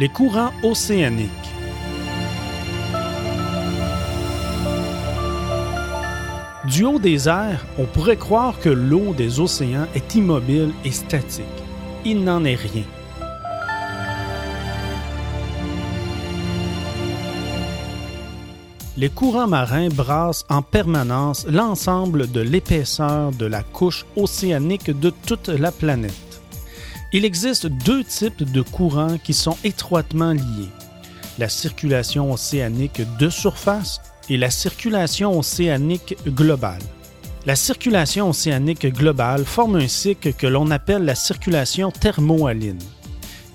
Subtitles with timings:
[0.00, 1.28] Les courants océaniques.
[6.64, 11.44] Du haut des airs, on pourrait croire que l'eau des océans est immobile et statique.
[12.06, 12.84] Il n'en est rien.
[18.96, 25.48] Les courants marins brassent en permanence l'ensemble de l'épaisseur de la couche océanique de toute
[25.48, 26.29] la planète.
[27.12, 30.70] Il existe deux types de courants qui sont étroitement liés.
[31.38, 36.82] La circulation océanique de surface et la circulation océanique globale.
[37.46, 42.78] La circulation océanique globale forme un cycle que l'on appelle la circulation thermohaline.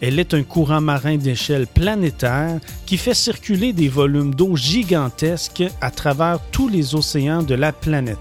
[0.01, 5.91] Elle est un courant marin d'échelle planétaire qui fait circuler des volumes d'eau gigantesques à
[5.91, 8.17] travers tous les océans de la planète.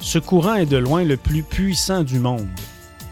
[0.00, 2.46] Ce courant est de loin le plus puissant du monde.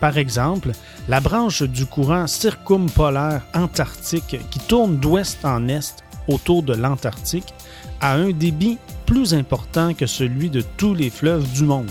[0.02, 0.72] Par exemple,
[1.08, 7.54] la branche du courant circumpolaire antarctique qui tourne d'ouest en est autour de l'Antarctique
[8.00, 11.88] a un débit plus important que celui de tous les fleuves du monde.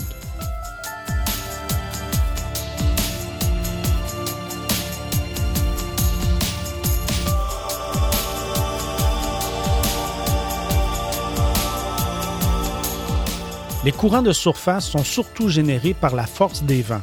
[13.86, 17.00] Les courants de surface sont surtout générés par la force des vents.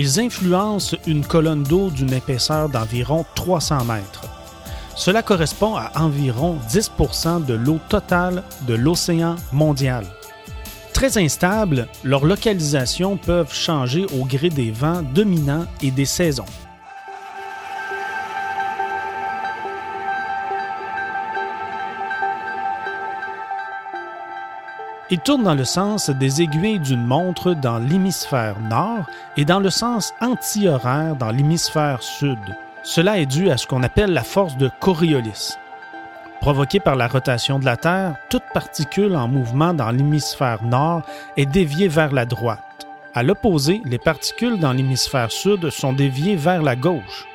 [0.00, 4.22] Ils influencent une colonne d'eau d'une épaisseur d'environ 300 mètres.
[4.94, 10.04] Cela correspond à environ 10% de l'eau totale de l'océan mondial.
[10.92, 16.44] Très instables, leurs localisations peuvent changer au gré des vents dominants et des saisons.
[25.10, 29.06] Il tourne dans le sens des aiguilles d'une montre dans l'hémisphère nord
[29.38, 32.38] et dans le sens anti-horaire dans l'hémisphère sud.
[32.82, 35.54] Cela est dû à ce qu'on appelle la force de Coriolis.
[36.42, 41.00] Provoquée par la rotation de la Terre, toute particule en mouvement dans l'hémisphère nord
[41.38, 42.86] est déviée vers la droite.
[43.14, 47.26] À l'opposé, les particules dans l'hémisphère sud sont déviées vers la gauche.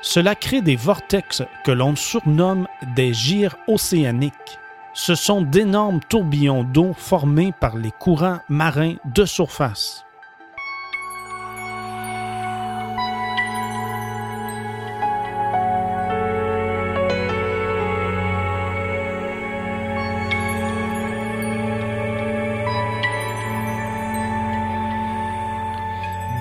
[0.00, 4.60] Cela crée des vortex que l'on surnomme des gyres océaniques
[4.96, 10.06] ce sont d'énormes tourbillons d'eau formés par les courants marins de surface.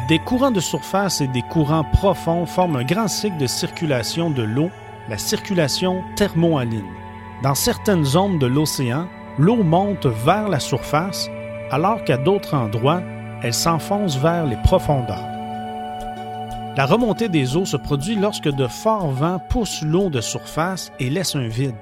[0.07, 4.43] Des courants de surface et des courants profonds forment un grand cycle de circulation de
[4.43, 4.69] l'eau,
[5.09, 7.04] la circulation thermohaline.
[7.45, 9.07] Dans certaines zones de l'océan,
[9.37, 11.29] l'eau monte vers la surface,
[11.69, 13.03] alors qu'à d'autres endroits,
[13.43, 15.27] elle s'enfonce vers les profondeurs.
[16.75, 21.11] La remontée des eaux se produit lorsque de forts vents poussent l'eau de surface et
[21.11, 21.75] laissent un vide.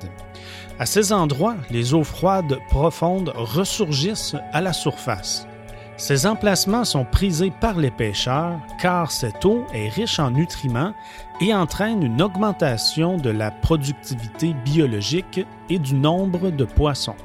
[0.79, 5.47] À ces endroits, les eaux froides profondes ressurgissent à la surface.
[5.95, 10.93] Ces emplacements sont prisés par les pêcheurs car cette eau est riche en nutriments
[11.39, 17.15] et entraîne une augmentation de la productivité biologique et du nombre de poissons.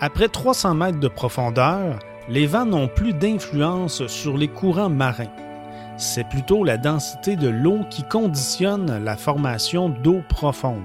[0.00, 1.98] Après 300 mètres de profondeur,
[2.28, 5.32] les vents n'ont plus d'influence sur les courants marins.
[5.96, 10.82] C'est plutôt la densité de l'eau qui conditionne la formation d'eau profonde.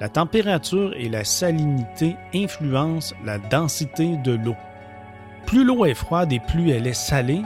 [0.00, 4.56] La température et la salinité influencent la densité de l'eau.
[5.52, 7.42] Plus l'eau est froide et plus elle est salée,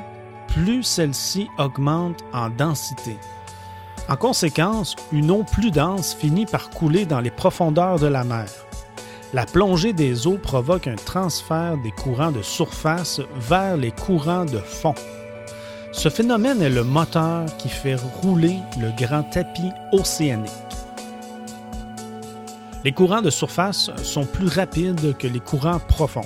[0.47, 3.17] plus celle-ci augmente en densité.
[4.09, 8.47] En conséquence, une eau plus dense finit par couler dans les profondeurs de la mer.
[9.34, 14.59] La plongée des eaux provoque un transfert des courants de surface vers les courants de
[14.59, 14.95] fond.
[15.91, 20.53] Ce phénomène est le moteur qui fait rouler le grand tapis océanique.
[22.84, 26.22] Les courants de surface sont plus rapides que les courants profonds.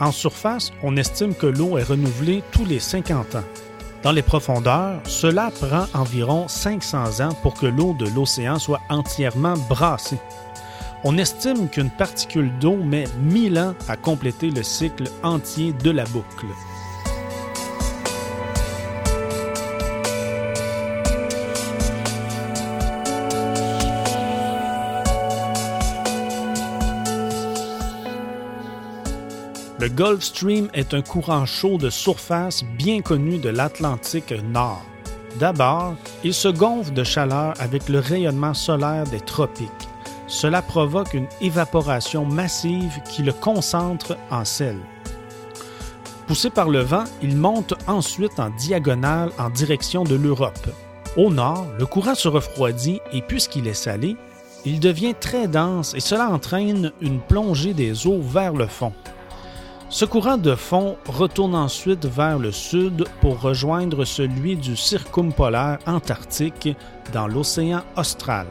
[0.00, 3.44] En surface, on estime que l'eau est renouvelée tous les 50 ans.
[4.02, 9.54] Dans les profondeurs, cela prend environ 500 ans pour que l'eau de l'océan soit entièrement
[9.68, 10.18] brassée.
[11.04, 16.04] On estime qu'une particule d'eau met 1000 ans à compléter le cycle entier de la
[16.04, 16.46] boucle.
[29.84, 34.82] Le Gulf Stream est un courant chaud de surface bien connu de l'Atlantique Nord.
[35.38, 35.94] D'abord,
[36.24, 39.68] il se gonfle de chaleur avec le rayonnement solaire des tropiques.
[40.26, 44.78] Cela provoque une évaporation massive qui le concentre en sel.
[46.28, 50.66] Poussé par le vent, il monte ensuite en diagonale en direction de l'Europe.
[51.18, 54.16] Au nord, le courant se refroidit et puisqu'il est salé,
[54.64, 58.94] il devient très dense et cela entraîne une plongée des eaux vers le fond.
[59.94, 66.68] Ce courant de fond retourne ensuite vers le sud pour rejoindre celui du circumpolaire antarctique
[67.12, 68.48] dans l'océan austral.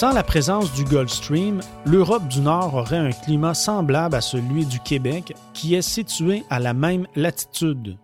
[0.00, 4.64] Sans la présence du Gulf Stream, l'Europe du Nord aurait un climat semblable à celui
[4.64, 7.98] du Québec, qui est situé à la même latitude.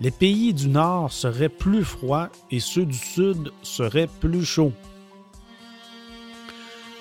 [0.00, 4.72] Les pays du Nord seraient plus froids et ceux du Sud seraient plus chauds.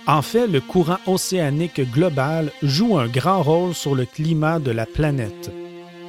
[0.05, 4.85] En fait, le courant océanique global joue un grand rôle sur le climat de la
[4.85, 5.51] planète.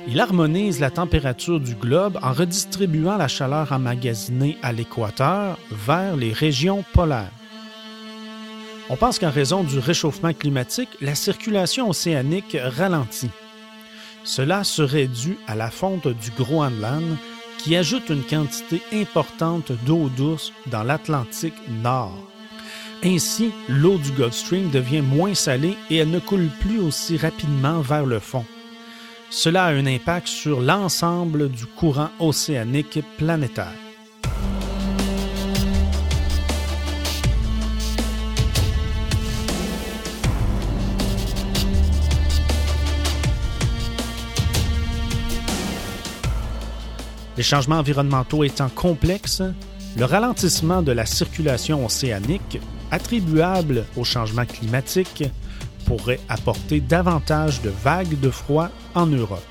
[0.07, 6.35] Il harmonise la température du globe en redistribuant la chaleur emmagasinée à l'équateur vers les
[6.35, 7.31] régions polaires.
[8.89, 13.31] On pense qu'en raison du réchauffement climatique, la circulation océanique ralentit.
[14.25, 17.17] Cela serait dû à la fonte du Groenland
[17.59, 22.19] qui ajoute une quantité importante d'eau douce dans l'Atlantique Nord.
[23.05, 27.81] Ainsi, l'eau du Gulf Stream devient moins salée et elle ne coule plus aussi rapidement
[27.81, 28.45] vers le fond.
[29.31, 33.92] Cela a un impact sur l'ensemble du courant océanique planétaire.
[47.37, 49.43] Les changements environnementaux étant complexes,
[49.97, 55.25] le ralentissement de la circulation océanique, attribuable au changement climatique,
[55.87, 59.43] pourrait apporter davantage de vagues de froid en Europe.